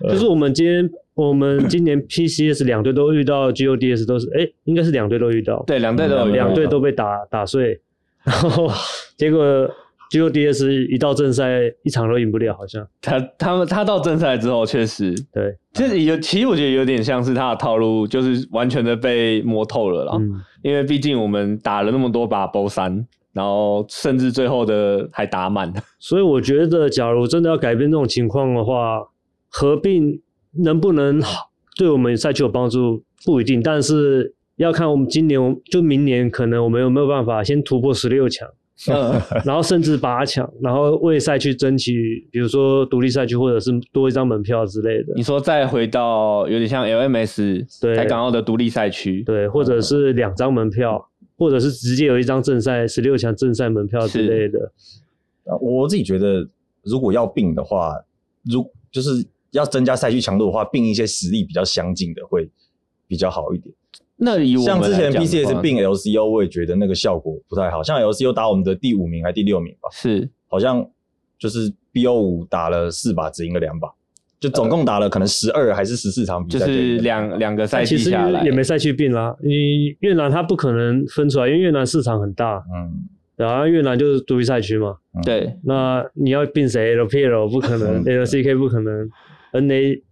[0.00, 0.88] 对，就是我们今天。
[1.16, 7.80] 我们今年 PCS 两队都遇到 GODS 都是哎、欸，应该是两队都遇到，对，两队都两队都被打打碎，
[8.26, 8.68] 然后
[9.16, 9.70] 结果
[10.10, 12.86] 结果 DS 一到正赛一场都赢不了，好像。
[13.00, 15.14] 他他们他到正赛之后确实。
[15.32, 29.00] 对，其实有其实我觉得有点像是他的套路，就是完全的被摸透了啦，嗯、因为毕竟我们打了那么多把 BO 三，然后甚至最后的还打满，所以我觉得假如真的要改变这种情况的话，
[29.48, 30.20] 合并。
[30.58, 35.38] 能不能好，对我们赛区有帮助不一定，但是要看我们今年
[35.70, 38.48] 就明年可能我们有没有办法先突破十六强，
[38.90, 45.12] 嗯， 然后甚至八强，然后为赛区争取，比如说独立赛区或者是多一张门票之类的。
[45.14, 54.72] 你说再回到有点像 LMS 对台港澳的独立赛区，对，或者是两张门票，嗯，或者是直接有一张正赛十六强正赛门票之类的。
[55.60, 56.48] 我自己觉得，
[56.82, 57.94] 如果要并的话，
[58.44, 59.26] 如就是。
[59.52, 62.46] 要增加赛区强度的话，并一些实力比较相近的会
[63.06, 63.74] 比较好一点。
[64.18, 67.82] 那以我像之前 PCS 并 LCO，我也觉得那个效果不太好。
[67.82, 69.88] 像 LCO 打我们的第五名还是第六名吧？
[69.92, 70.88] 是，好像
[71.38, 73.88] 就是 BO 五打了四把，只赢了两把，
[74.40, 79.36] 就总共打了可能十二还是十四场比赛，就是两两个赛季下来也没赛区并啦。
[79.42, 85.54] 你越南它不可能分出来，因为越南市场很大，嗯，然后越南就是独立赛区嘛，对。
[85.64, 89.10] 那你要并谁？LPL 不可能，LCK 不可能。
[89.52, 90.02] N A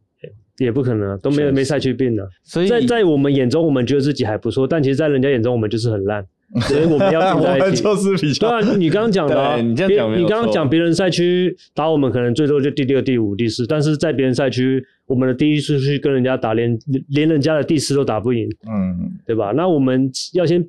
[0.59, 6.25] 也不可能，都没有没赛区并的，所以在在我们眼中，我们觉得自己还不错，但其实，在人家眼中，我们就是很烂，
[6.69, 7.83] 所以我们要并在一起。
[7.83, 10.23] 就是比较对啊，你刚刚讲的、啊，你这样讲没有错。
[10.23, 19.53] 你刚刚讲别人赛区打我们，可能最多就第六、第五、第四，但是在别人赛区，我们的第一次去跟人家打，连连人家的第四都打不赢，嗯，对吧？
[19.57, 20.65] 那我们要先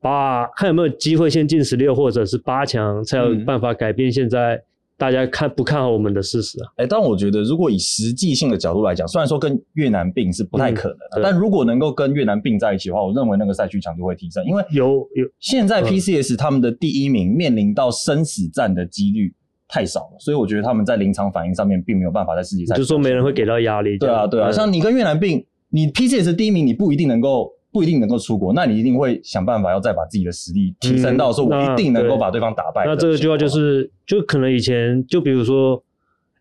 [0.00, 4.60] 把看有没有机会先进十六或者是八强，才有办法改变现在。
[5.02, 6.70] 大家看不看好我们的事实啊？
[6.76, 14.44] 哎、欸，但我觉得，如果以实际性的角度来讲，虽然说跟越南并是不太可能的，嗯、但如果能够跟越南并在一起的话，我认为那个赛区强度会提升。
[14.46, 19.34] 因为有有现在 PCS 他们的第一名面临到生死战的几率
[19.66, 22.76] 太少了，所以我觉得他们在临场反应上面并没有办法在世界赛。
[22.76, 23.98] 就说没人会给到压力。
[23.98, 27.50] 对啊，对啊，嗯、像你跟越南并，你 PCS 第一名，你不一定能够。
[27.72, 32.88] 不一定能够出国，那你一定会想办法要再把自己的实力提升到说，我一定能够把对方打败、嗯。
[32.88, 35.82] 那这个句话就是，就可能以前就比如说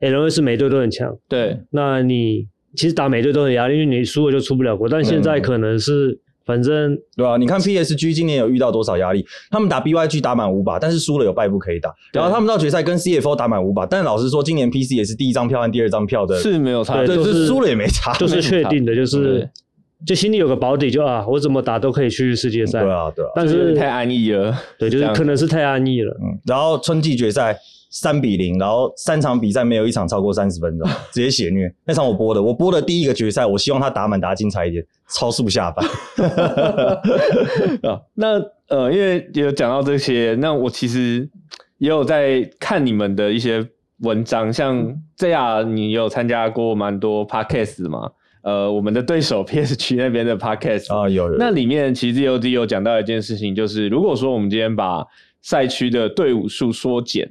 [0.02, 4.89] ，LS 每队都很强，对，那你其实打每队都很压力，因为你输了就出不了国。
[4.89, 9.26] 但现在可能是，嗯、反正对啊，你看 PSG 今年有遇到多少压力？
[9.50, 11.94] 他们打 BYG 打满五把，但是输了有败部可以打。
[12.12, 19.50] 然后他们到决赛跟 CFO 打满五把，但老实说，今年 PC 也是第一张票和第二张票的，是没有差，对，就是输了也没差，就是确定的，就是。
[20.05, 22.81] 就心里有个保底就，就啊，我怎么打都可以去世界赛。
[22.81, 23.29] 对啊，对啊。
[23.35, 26.11] 但是太安逸了，对，就是可能是太安逸了。
[26.21, 26.39] 嗯。
[26.45, 27.55] 然后春季决赛
[27.89, 31.71] 三比零，然后三场比赛没有一场超过三十分钟， 直接血虐。
[31.85, 35.85] 那场我播的，我播的第一个决赛，我希望他打满打精彩一点，超速下班。
[37.83, 41.29] 啊，那呃，因为有讲到这些，那我其实
[41.77, 43.67] 也有在看你们的一些
[43.99, 48.09] 文章，像这样，你有参加过蛮多 podcast 吗？
[48.41, 55.06] 呃，我们的对手 PSG 那边的 podcast 啊，有，有，那里面其实 ZOD 有讲到一件事情，就是如果说我们今天把
[55.41, 57.30] 赛区的队伍数缩减，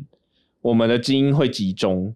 [0.63, 2.15] 我们的精英会集中，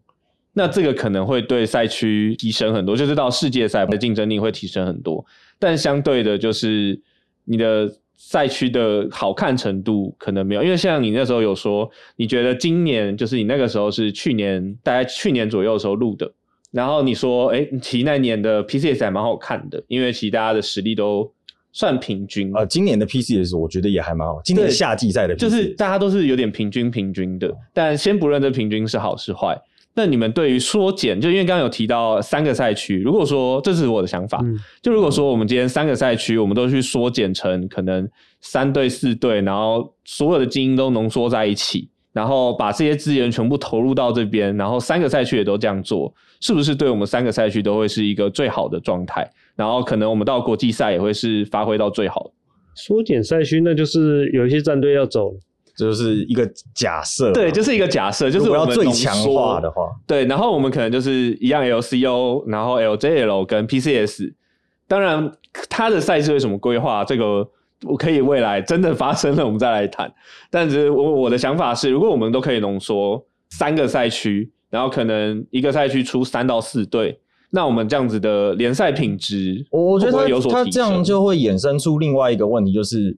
[0.53, 5.25] 那这个可能会对赛区提升很多，就是到世界赛的竞争力会提升很多。
[5.59, 7.01] 但相对的，就是
[7.45, 16.33] 你的赛区的好看程度可能没有，因为像你那时候有说，你觉得今年就是你那个时候是去年大概去年左右的时候录的。
[16.75, 21.33] 然后你说，哎，其实那年的 PCS 还蛮好看的，因为其实大家的实力都
[21.73, 22.51] 算平均。
[22.53, 24.41] 呃，今年的 PCS 我觉得也还蛮好。
[24.45, 27.49] 今年夏季赛的 PCS，就是大家都是有点平均平均的。
[27.73, 29.57] 但先不论这平均是好是坏，
[29.95, 38.09] 那你们对于缩减，就因为刚刚有提到三个赛区，如果说这是我的想法，嗯、就如果说我们今天三个赛区，我们都去缩减成可能
[38.41, 41.89] 三队四队，然后所有的精英都浓缩在一起。
[42.13, 49.27] 然后把这些资源全部投入到这边，然后三个赛区也都这样做，是不是对我们三个赛区都会是一个最好的状态？
[49.57, 52.31] 然后可能我们到国际赛也会是发挥到最好的。
[52.75, 55.33] 缩减赛区，那就是有一些战队要走，
[55.75, 57.33] 这就是一个假设。
[57.33, 60.27] 对，就是一个假设，就是我们要最强化的话，对。
[60.27, 64.35] 然后我们可能就是一样 LCO，然后 LJL 跟 PCS，
[64.87, 65.33] 当然
[65.71, 67.49] 他的赛制为什么规划这个？
[67.87, 70.11] 我可以未来真的发生了，我们再来谈。
[70.51, 77.17] 但是我我的想法是，如果我们都可以浓缩三个赛区，然后可能一个赛区出三到四队，
[77.51, 83.17] 那我们这样子的联赛品质，我觉得他他这样就会衍生出另外一个问题，就是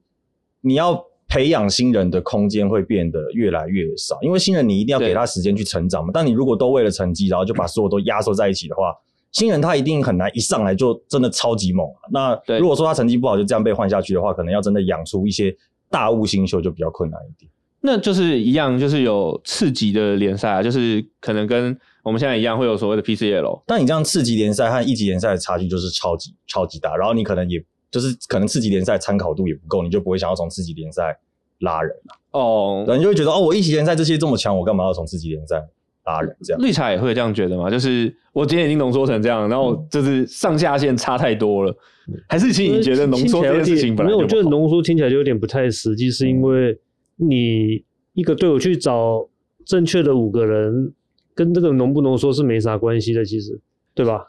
[0.61, 6.11] 你要培养新人的空间会变得越来越少，因为新人你一定要给他时间去成长嘛。
[6.13, 8.93] 但你如果都为了成绩，然后就把所有都压缩在一起的话。
[9.31, 11.85] 新人他一定很难一上来就真的超级猛。
[12.11, 15.55] 那如果说他成绩不好就这样被换下去的话，可能要真的养出一些
[15.89, 17.51] 大物新秀就比较困难一点。
[17.87, 23.63] 那就是一样，就是有次级的联赛啊，就是可能跟我们现在一样会有所谓的 PCL。
[23.65, 31.17] 但你这样次级联赛和一级联赛的差距就是超级超级大，然后你可能也就是可能次级联赛参考度也不够，你就不会想要从次级联赛
[31.59, 32.39] 拉人了。
[32.39, 35.65] 哦，然后你就会觉得哦，我一级联赛这些这么强，我干嘛要从次级联赛？
[36.05, 37.69] 拉人这样，绿茶也会这样觉得吗？
[37.69, 41.71] 就是我今天已经浓缩成这样，然后就是上下限差太多了，
[42.07, 44.15] 嗯、还是其实你觉得浓缩这件事情本来就？
[44.15, 46.73] 因为我觉得浓缩听起来就有点不太实际，是因为
[47.17, 49.27] 你一个队伍去找
[49.65, 50.93] 正确的五个人，
[51.35, 53.59] 跟这个浓不浓缩是没啥关系的，其实
[53.93, 54.25] 对吧？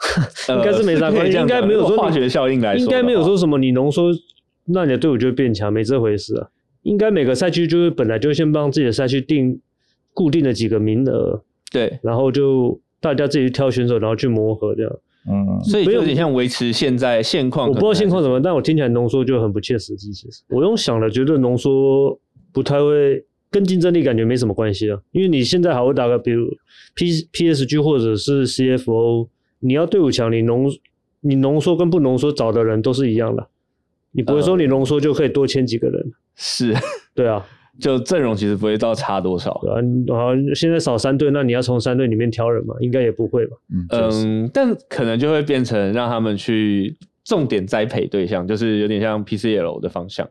[0.49, 4.11] 呃、应该是没啥关系， 应该没有说化学效应来说，应该没有说什么你浓缩，
[4.65, 6.49] 那你的队伍就会变强，没这回事啊。
[6.83, 9.61] 应该每个赛区就是本来就先帮自己的赛区定
[10.15, 11.43] 固定的几个名额。
[11.71, 14.93] 对，然后就大家自己挑选手，然后去磨合这样。
[15.31, 17.69] 嗯，所以有点像维持现在现况。
[17.69, 20.11] 我不知道现况怎么，但我听起来浓缩就很不切实际。
[20.13, 22.19] 其实我用想了，觉得浓缩
[22.59, 24.99] 不太会跟竞争力感觉没什么关系啊。
[25.13, 26.49] 因为你现在还会打个，比如
[26.97, 29.29] P PSG 或者是 CFO，
[29.61, 30.69] 你要队伍强，你浓
[31.21, 33.47] 你浓缩跟不浓缩找的人都是一样的，
[34.11, 36.01] 你不会说你浓缩就可以多签几个人。
[36.01, 36.75] 呃、是，
[37.15, 37.47] 对啊。
[37.79, 42.75] 就阵容其实不会到差多少，对啊，好，现在少三队，那你要从三队里面挑人嘛？
[42.81, 43.57] 应该也不会吧？
[43.73, 50.29] 嗯，嗯，但可能就会变成让他们去重点栽培对象，就是有点像 PCL 的方向。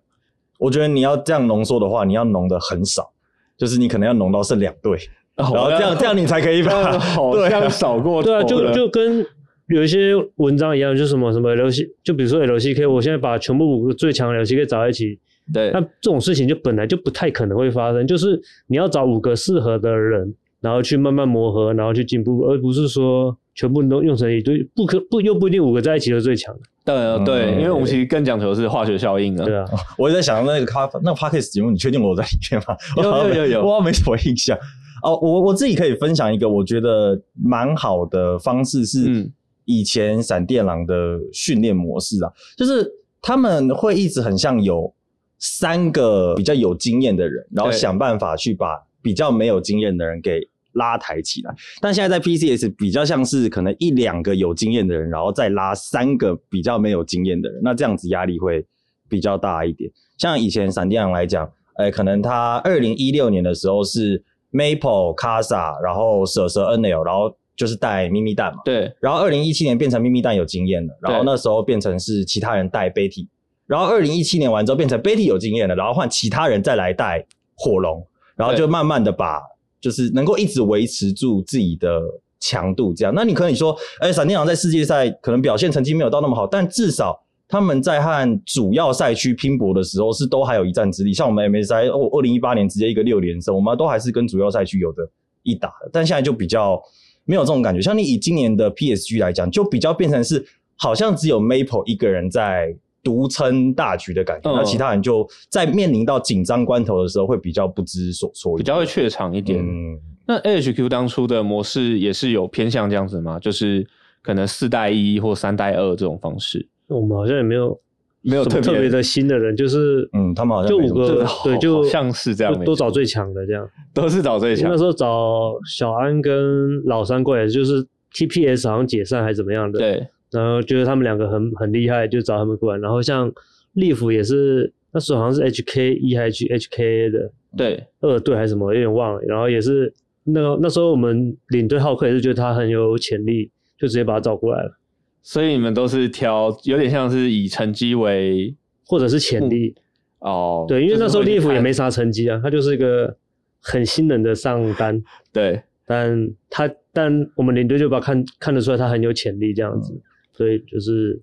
[0.57, 3.11] 我觉得你要这样浓缩的话，你要浓的很少，
[3.57, 4.97] 就是你可能要浓到剩两队，
[5.35, 9.25] 然后这样 这样你才可以把 好像少过对啊，就就跟
[9.67, 15.19] 有一些文章一样，就什么什么 LC，就比如说 LCK，我现在把全部五个最强的 LCK 找在一起。
[15.53, 26.61] 对，那这种事情就本来就不太可能会发生，就是你要找五个适合的人，然后去慢慢磨合，然后去进步，而不是说全部都用成一堆，不可不又不一定五个在一起是最强的。
[26.85, 29.43] 对、嗯、对，因为我们其实更讲求的是化学效应啊。
[29.43, 29.65] 对啊，
[29.97, 32.77] 我也在想那个咖那个 podcast 节目，你确定我在里面吗？
[32.95, 34.57] 有有有有，我没什么印象。
[35.03, 39.29] 哦，我我自己可以分享一个我觉得蛮好的方式，是
[39.65, 42.89] 以前闪电狼的训练模式啊，就是
[43.21, 44.93] 他们会一直很像有。
[45.39, 48.69] 三个比较有经验的人，然后想办法去把
[49.03, 50.41] 比较没有经验的人给
[50.77, 51.53] 拉抬起来。
[51.81, 58.65] 但现在在 PCS 比较像是可能一两个有经验的人，然后再拉三个比较没有经验的人，那这样子压力会
[59.09, 59.91] 比较大一点。
[60.17, 61.47] 像以前闪电狼来讲，
[61.77, 68.61] 呃，可能他二零一六年的时候是 Maple、Casa，然后蛇蛇 NL，然后就是带咪咪蛋嘛。
[68.65, 68.91] 对。
[68.99, 73.27] 然后二零一七年变成咪咪蛋有经验了，然后那时候变成是其他人带 Betty，
[73.65, 77.25] 然后二零一七年完之后变成 Betty 有经验了，然后换其他人再来带
[77.55, 78.05] 火龙，
[78.35, 79.41] 然后就慢慢的把
[79.87, 82.01] 就是能够一直维持住自己的
[82.39, 83.13] 强度这样。
[83.15, 87.23] 那你可以说，哎，闪电狼在世界赛可能表现成绩没有到那么好，但至少。
[87.49, 91.13] 他们在和主要赛区拼搏的时候，是都还有一战之力。
[91.13, 95.09] 像我们 MSI，哦，二零一八年直接一个六连胜，我们都还是跟主要赛区有的
[95.43, 95.89] 一打的。
[95.93, 96.77] 但现在就比较
[97.23, 97.81] 没有这种感觉。
[97.81, 109.63] 像你以今年的 PSG 来讲，就比较变成是好像只有 Maple 一个人在独撑大局的感觉，那、嗯、其他人就在面临到紧张关头的时候，会比较不知所措，比较会怯场一点。
[109.63, 113.39] 嗯、那 AHQ 当初的模式也是有偏向这样子吗？
[113.39, 113.87] 就是
[114.21, 116.67] 可能四带一或三带二这种方式。
[116.87, 117.79] 我们好像也没有
[118.21, 124.69] 没有特别的新的人，就是嗯，他们好像就五个，对，就像是这样，都找最强的这样，都是找最强。
[124.69, 130.07] 那时候找小安跟老三过来，就是 TPS 好像解散还是怎么样的，对。
[130.31, 132.79] 然后觉得他们两个很很厉害，就找他们过来。
[132.79, 133.31] 然后像
[133.73, 139.21] 利弗也是那时候好像是 H K 一还是 H K A 的，对，二队还是什么，有点忘了。
[139.21, 144.77] 然后也是那个那时候我们领队浩克也是觉得他很有潜力，就直接把他找过来了。
[145.21, 148.55] 所以你们都是挑，有点像是以成绩为，
[148.85, 149.75] 或者是潜力
[150.19, 150.65] 哦。
[150.67, 153.17] 对，因为那时候利弗也没啥成绩啊，他就是一个
[153.61, 155.03] 很新人的上单。
[155.33, 160.01] 对，但他但我们领队就把看看得出来他很有潜力这样子，嗯、
[160.37, 161.19] 所以就是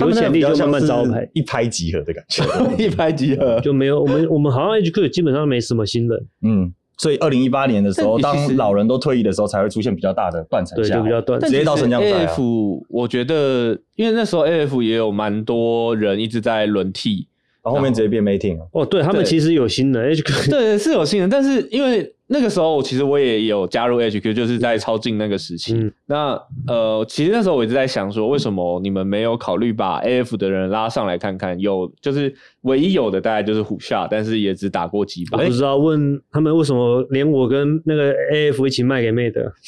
[0.00, 2.44] 有潜力就慢慢招牌，一拍即合的感觉，
[2.76, 6.74] 一拍即合就没有我们我们好像 HQ 基本上没什么新人，嗯。
[6.98, 12.26] 所以，二零一八年的时候，当老人都退役的时候，才会出现比较大的断层，对，就比较断，直接到升降赛。
[12.26, 17.26] AF，我觉得，因为那时候 AF 也有蛮多人一直在轮替，
[17.64, 18.68] 然后后面直接变 mating 了。
[18.72, 22.14] 哦，对他们其实有新人，HQ 对是有新人，但是因为。
[22.32, 25.74] 那个时候，其实我也有加入 HQ，就是在超竞那个时期。
[25.74, 31.58] 嗯、那呃，其实那时候我一直在想说，为什么你们没有考虑把 AF 的人拉上来看看？
[31.58, 35.38] 有，就是唯一有的大概就是虎下，但是也只打过几把。
[35.38, 39.50] 我不知道问他们为什么连我跟那个 AF 一起卖给妹的，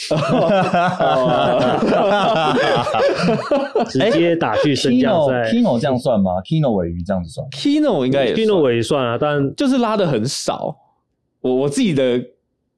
[3.91, 5.51] 直接打去升降赛。
[5.51, 10.77] Kino 这样算吗？Kino 尾鱼这样子算？Kino 应该也 Kino 尾鱼算啊，但就是拉的很少。
[11.41, 12.25] 我我自己的。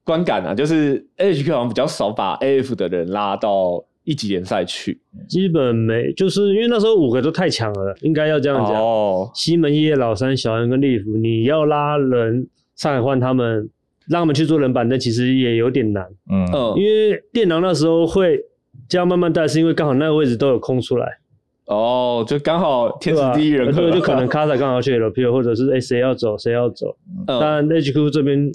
[0.05, 8.75] 观感啊，就是 AHQ 好像比较少把 AF 的人拉到一级联赛去，基本没，就是因为那时候五个都太强了，应该要这样讲。
[8.75, 12.47] 哦，西门叶、老三、小安跟利福，你要拉人
[12.77, 13.71] 上来换他们，
[14.07, 16.07] 让他们去做人板凳，其实也有点难。
[16.31, 16.47] 嗯，
[16.77, 18.39] 因为电狼那时候会
[18.87, 21.21] 这样慢慢带，是因为刚好那个位置都有空出来。
[21.65, 26.95] 哦，就刚好天时地利人和，就可能卡萨刚好去 LPL，或者是哎谁要走谁要走，
[27.27, 28.53] 但 HQ 这边。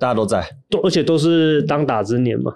[0.00, 2.52] 大家都在，都而且都是当打之年嘛。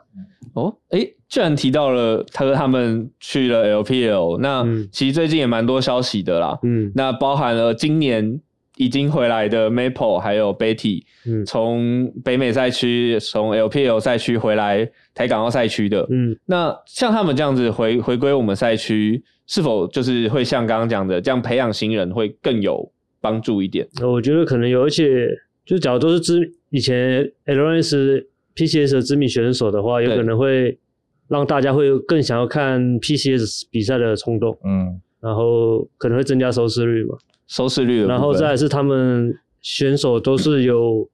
[0.55, 6.59] 哦，哎、欸，既然提到了他说他们去了 LPL，那其实最近也蛮多消息的啦。
[6.63, 8.41] 嗯，那包含了今年
[8.77, 16.07] 已经回来的 Maple 还有 Betty，嗯，从北美赛区从 LPL 赛区回来台港澳赛区的。
[16.09, 22.89] 嗯，那像他们这样子回回归我们赛区，是否就是会像刚刚讲的这样培养新人会更有
[23.21, 23.85] 帮助一点？
[24.03, 25.29] 我觉得可能有，而且
[25.67, 26.53] 就假如都是知。
[26.75, 28.25] 以前 LNS
[28.57, 30.77] PCS 的知名选手的话，有可能会
[31.29, 37.17] 让大家会更想要看 PCS 比赛的冲动，嗯，然后可能会增加收视率嘛，
[37.47, 41.09] 收视率，然后再来是他们选手都是有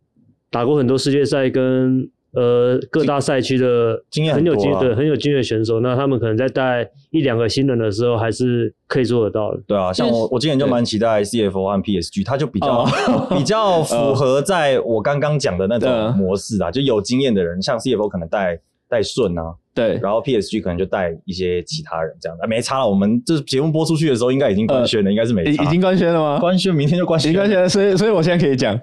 [0.50, 2.10] 打过很多世界赛跟。
[2.32, 9.60] 呃，各大赛区的经验很有经验，对，很有经验的选手，那他们可能在带一两个新人的时候，还是可以做得到的。
[9.66, 12.86] 对啊，像我，我今年就蛮期待 CFO 和 PSG，他就比较
[13.30, 18.56] 比较符合在我刚刚讲的那种模式啊，就有经验的人，像 CFO 可能带
[18.88, 22.88] 带顺啊，对，然后 PSG 可能就带一些其他人这样的，没差了。
[22.88, 26.38] 我们这节目播出去的时候，应该已经官宣了，应该是没差，已经官宣了吗？
[26.38, 28.80] 官宣，明天就官宣，官宣，所以所以我现在可以讲。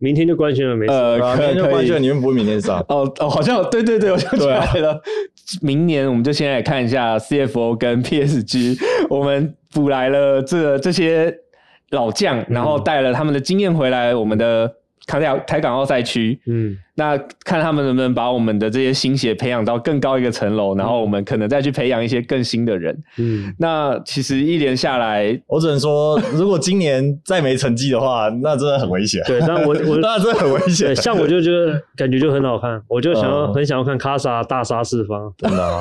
[0.00, 0.92] 明天就官宣了，没事。
[0.92, 2.80] 呃，明天就官宣，你们不会明天上？
[2.88, 4.94] 哦哦，好像对对对，我想起来了。
[4.94, 5.00] 啊、
[5.62, 8.76] 明年我们就先来看一下 CFO 跟 PSG，
[9.08, 11.32] 我们补来了这这些
[11.90, 14.74] 老将，然后带了他们的经验回来，我们的。
[15.06, 29.22] 台台港澳赛区，嗯，那看他们能不能把我们的这些新血培养到更高一个层楼，然后我们可能再去培养一些更新的人，嗯，那其实一连下来，我只能说，如果今年再没成绩的话，那真的很危险。
[29.26, 30.94] 对，但我我 那真的很危险。
[30.94, 35.80] 像我就觉得感觉就很好看，我就想要、嗯、很想要看卡萨大杀四方，真的、啊。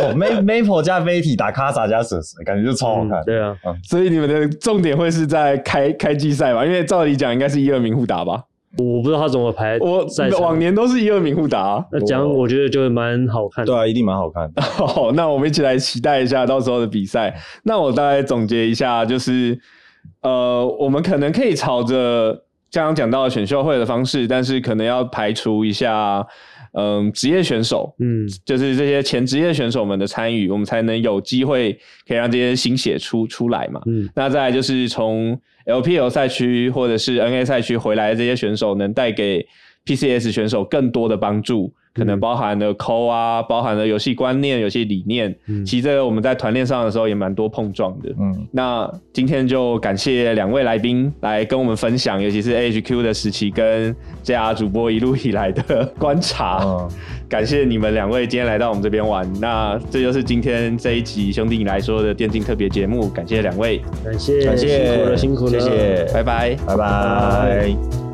[0.00, 3.20] 哦，Maple 加 Vt 打卡萨加蛇蛇，感觉就超好看。
[3.20, 6.66] 嗯、对啊、嗯，所以你们的重点会是在开开季赛吧？
[6.66, 8.42] 因为照理讲应该是一二名互打吧。
[8.78, 9.78] 我不知道他怎么排。
[9.80, 10.06] 我
[10.40, 13.72] 往年都是一二名互打，那这样我觉得就蛮好看的。
[13.72, 14.62] 对啊，一定蛮好看的。
[14.62, 17.34] 好，那我们一起来期待一下到时候的比赛。
[17.64, 19.58] 那我大概总结一下，就是
[20.22, 22.32] 呃，我们可能可以朝着
[22.72, 26.26] 刚刚讲到的选秀会的方式，但是可能要排除一下。
[26.72, 31.72] 嗯，职业选手，嗯，就是这些前职业选手们的参与，我们才能有机会
[32.06, 33.80] 可以让这些新血出出来嘛。
[33.86, 39.46] 嗯，那再来就是从 LPL 赛区或者是 NA 赛区回来的这些选手，能带给
[39.84, 41.72] PCS 选手更多的帮助。
[41.94, 45.34] 可能包含了抠啊，包含了游戏观念、游戏理念。
[45.46, 48.08] 嗯，其实这个我们在团练上的时候也蛮多碰撞的。
[48.20, 56.60] 嗯，那今天就感谢两位来宾来跟我们分享，尤其是 AHQ 的时期跟 JR 主播一路以来的观察。
[56.64, 56.88] 嗯，
[57.28, 59.28] 感谢你们两位今天来到我们这边玩。
[59.40, 68.09] 那这就是今天这一集兄弟你来说的电竞特别节目，感谢两位，感谢，感谢，辛苦了，辛苦了，谢谢，拜拜，拜拜。